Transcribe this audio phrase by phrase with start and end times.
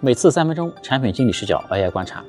[0.00, 2.24] 每次三分钟，产品经理视角 AI 观察。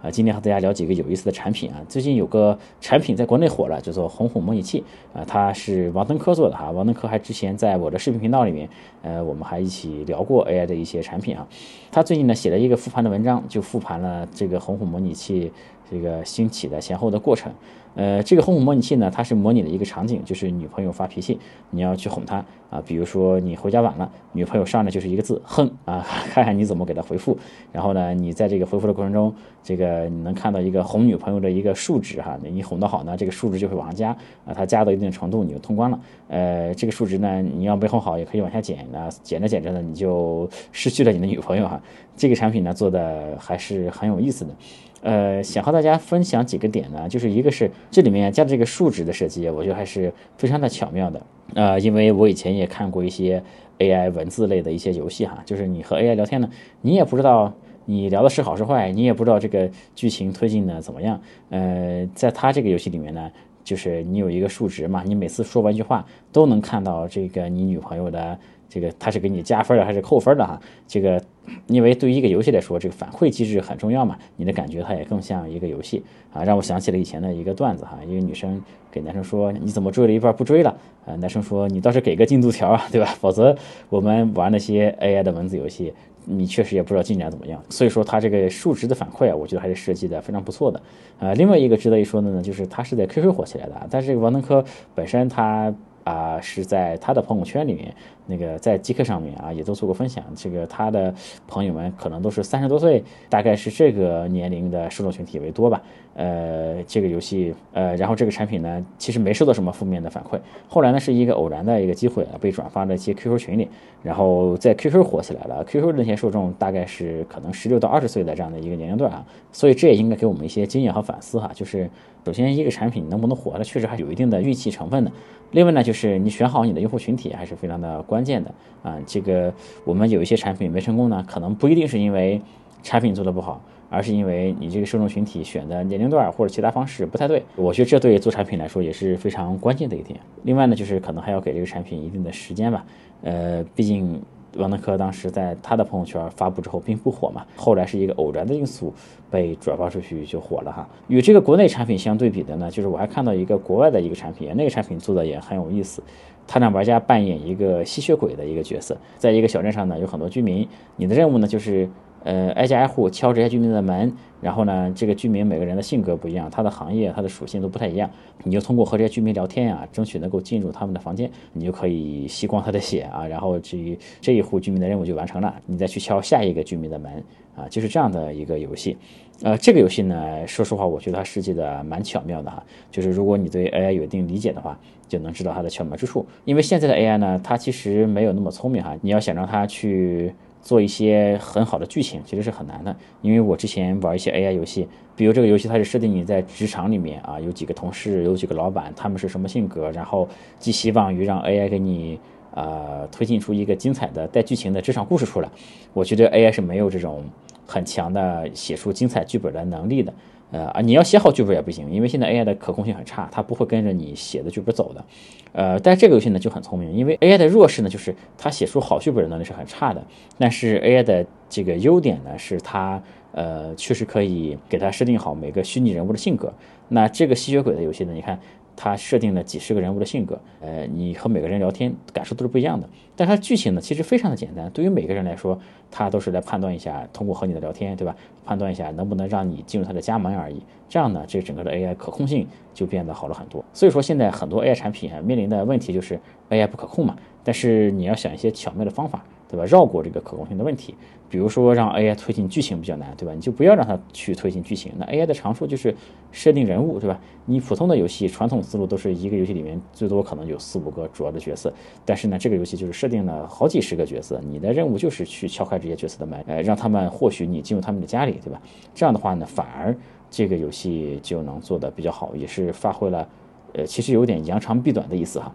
[0.00, 1.82] 啊，今天和大家聊几个有意思的产品啊。
[1.88, 6.70] 最近有个产品在国内火了，叫做红虎模拟器啊，它是王登科做的哈。
[6.70, 8.68] 王登科还之前在我的视频频道里面，
[9.02, 11.44] 呃，我们还一起聊过 AI 的一些产品啊。
[11.90, 15.52] 他最近呢写了一个复盘的文章，就复盘了这个红虎模拟器
[15.90, 17.52] 这个兴起的前后的过程。
[17.96, 21.40] 呃，这个哄哄模拟器呢，它是模拟的一个场景，就是女朋友发脾气，
[21.70, 22.36] 你要去哄她
[22.70, 22.80] 啊。
[22.86, 27.36] 比如说你回家晚了，女朋友上来就是一个字哼啊， 看看你怎么给她回复。
[27.72, 29.34] 然后呢，你在这个回复的过程中，
[29.64, 34.10] 这个你能看到一个哄女朋友的一个数值哈，你哄得好呢，这个数值就会往上加
[34.46, 35.98] 啊，它加到一定程度你就通关了。
[36.28, 41.82] 呃，这个数值呢，你要没哄好也可以往下减啊，减着减着呢，你就失去了你的女朋友哈。
[42.16, 44.54] 这个产品呢做的还是很有意思的。
[45.02, 51.22] 呃，想和大家分享几个点呢，就是一个是这里面加的这个数值的设计，我觉得还是非常的巧妙的。
[51.54, 53.42] 呃，因为我以前也看过一些
[53.78, 56.48] AI 文字类的一些游戏哈，就是你和 AI 聊天呢，
[56.82, 57.52] 你也不知道
[57.86, 61.20] 你聊的是好是坏，你也不知道这个剧情推进的怎么样。
[61.48, 63.30] 呃，在它这个游戏里面呢，
[63.64, 68.38] 就是你有一个数值嘛，你每次说完一句话都能看到这个你女朋友的。
[68.72, 70.60] 这个她是给你加分的还是扣分的哈？
[70.86, 71.20] 这个
[71.66, 74.16] 因为对于一个游戏来说，这个反馈机制很重要嘛。
[74.36, 77.98] 你的感觉它也更像一个游戏啊，让我想起了以前的一个段子哈。
[78.06, 80.70] 一个女生给男生说：“你怎么追了一半不追了？”
[81.04, 83.06] 啊，男生说：“你倒是给个进度条啊，对吧？
[83.18, 83.56] 否则
[83.88, 85.92] 我们玩那些 AI 的文字游戏，
[86.26, 90.80] 你确实也不知道进展怎么样。”所以说它这个数值的反馈啊，我觉得还是设计的非常不错的。
[91.18, 94.64] 呃，另外一个值得一说的呢，就是它是在 QQ 火起来的，但是王登科
[94.94, 95.74] 本身它。
[96.10, 97.94] 啊，是在他的朋友圈里面，
[98.26, 100.24] 那个在极客上面啊，也都做过分享。
[100.34, 101.14] 这个他的
[101.46, 105.80] 朋友们可能都是三十多岁，大概是这个年龄的受众群体为多吧。
[106.14, 110.38] 呃，这个游戏，呃，然后这个产品呢，其实没受到什么负面的反馈。
[110.68, 113.68] 后来呢，是一个偶然的一个机会啊，被转发了一些 QQ 群里，
[114.02, 115.64] 然后在 QQ 火起来了。
[115.64, 121.88] QQ 那些受众大概是可能十六到二十岁的这样的一个年龄段啊，所以这也应该给我们一些经验和反思哈，就是。
[122.22, 125.10] 首先，一个产品能不能火，它确实还有一定的运气成分的。
[125.52, 128.96] 另外呢，就是是你选好你的用户群体还是非常的关键的啊。
[129.06, 129.52] 这个
[129.84, 132.40] 我们有一些产品没成功呢，可能不一定是因为
[132.82, 137.42] 产品做的不好，而是因为你这个受众群体选的年龄段或者其他方式不太对。
[137.54, 140.18] 我觉得这对做产品来说也是非常关键的一点。
[140.44, 142.84] 另外呢，就是可能还要给这个产品一定的时间吧。
[143.22, 144.22] 呃，毕竟。
[144.56, 148.92] 王德科当时在他的朋友圈发布之后并不火嘛，后来是一个偶然的因素
[149.30, 150.88] 被转发出去就火了哈。
[151.08, 156.02] 与这个国内产品相对比的呢，就是我还看到一个国外的一个产品，那个产品做的也很有意思。
[156.46, 161.88] 他让玩家扮演一个吸血鬼的一个角色，在一个小镇上呢有很多居民，你的任务呢就是。
[162.22, 168.10] 呃，挨家挨户敲这些居民的门，然后呢，这个居民每个人的性格不一样，他的行业、他的属性都不太一样。
[168.44, 173.26] 你就通过和这些居民聊天呀，争取能够进入他们的房间，你就可以吸光他的血啊。
[173.26, 177.10] 然后至于这一户居民的任务就完成了，你再去敲下一个居民的门
[177.56, 178.98] 啊，就是这样的一个游戏。
[179.42, 182.62] 呃，这个游戏呢，说实话，我觉得它设计的蛮巧妙的哈。
[182.90, 184.78] 就是如果你对 AI 有一定理解的话，
[185.08, 186.26] 就能知道它的巧妙之处。
[186.44, 188.94] 因为现在的 AI 呢，它其实没有那么聪明哈。
[189.00, 190.34] 你要想让它去。
[190.62, 200.28] 做一些很好的剧情其实是很难的，因为我之前玩一些 AI 游戏，比如这个游戏它是设定你在职场里面啊，有几个同事，有几个老板，他们是什么性格，然后
[200.58, 202.20] 寄希望于让 AI 给你
[202.54, 205.48] 呃推进出一个精彩的带剧情的职场故事出来。
[205.92, 207.24] 我觉得 AI 是没有这种
[207.66, 210.12] 很强的写出精彩剧本的能力的。
[210.50, 215.04] 呃啊，你要写好剧本也不行，因为现在 AI 的可控性很差，它不会跟着你写的剧本走的。
[215.52, 220.04] 呃，但这个游戏呢就很聪明，因为 AI 的弱势呢就是它写出好剧本的能力是很差的，
[220.38, 223.02] 但是 AI 的这个优点呢是它
[223.32, 226.52] 呃确实可以给它设定好每个虚拟人物的性格。
[226.88, 228.38] 那这个吸血鬼的游戏呢，你看。
[228.82, 232.88] 它设定了几十个人物的性格，呃，你和每个人聊天感受都是不一样的。
[233.14, 235.60] 但它剧情呢，其实非常的简单，对于每个人来说，
[235.90, 238.16] 它都是来判断一下，通过和你的聊天，对吧？
[238.42, 240.62] 判断一下能不能让你进入他的家门而已。
[240.88, 243.62] 这样呢，这整个的 AI 可控性就变得好了很多。
[243.74, 246.18] 所以说，现在很多 AI 产品啊面临的问题就是
[246.48, 247.14] AI 不可控嘛。
[247.44, 249.22] 但是你要想一些巧妙的方法。
[249.50, 249.64] 对吧？
[249.64, 250.94] 绕过这个可控性的问题，
[251.28, 253.34] 比如说让 AI 推进剧情比较难，对吧？
[253.34, 254.92] 你就不要让它去推进剧情。
[254.96, 255.94] 那 AI 的长处就是
[256.30, 257.20] 设定人物，对吧？
[257.46, 261.72] 你普通的游戏传统思路都是一个游戏里面最多可能有四五个主要的角色，
[262.04, 268.62] 但是呢，这个游戏就是设定了好几十个角色，你的任务就是去敲开这些角色的门，呃，让他们或许你进入他们的家里，对吧？
[268.94, 269.96] 这样的话呢，反而
[270.30, 273.28] 这个游戏就能做得比较好，也是发挥了，
[273.72, 275.52] 呃，其实有点扬长避短的意思哈。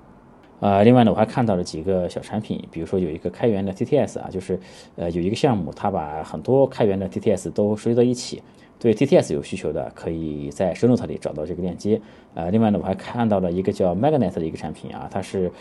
[0.66, 4.60] 呃，另外呢，我还看到了几个小产品，比如说有一个开源的 TTS 啊，就是
[4.96, 8.42] 呃有一个项目，它把很多开源的 TTS 都收集到一起。
[8.80, 12.02] 对 TTS 有需求的，可以在 Show Note 里找到这个链接。
[12.34, 15.52] 呃，另外呢，我还看到了一个叫 Magnet 的一个产品啊，它是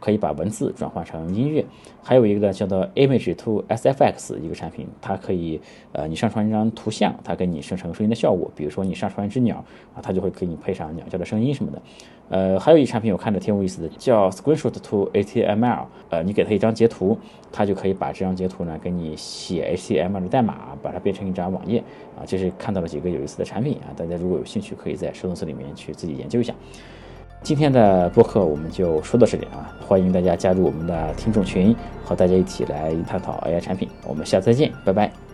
[0.00, 1.64] 可以把文字转换成音乐。
[2.02, 5.60] 还有一个呢，叫做 Image to SFX 一个产品，它可以
[5.92, 8.50] 呃，你上传一张图像，它给你生成声音的效果。
[8.56, 9.62] 比如说你上传一只鸟
[9.94, 11.82] 啊，它就会给你配上鸟叫的声音什么的。
[12.30, 15.84] 呃，还有一产品我看着挺有意思的，叫 Screenshot to HTML。
[16.08, 17.18] 呃，你给它一张截图，
[17.52, 21.80] 它就可以把这张截图呢给你写 HTML 的代码，把它变成一张网页
[22.16, 22.24] 啊。
[22.24, 26.54] 这是看到了几个有意思的产品啊，大家如果有兴趣，可以在收动词里面去自己研究一下。
[27.42, 33.88] 今天的播客我们就说到这里啊，欢迎大家加入我们的听众群，和大家一起来探讨 AI 产品。
[34.06, 35.29] 我们下次再见，拜拜。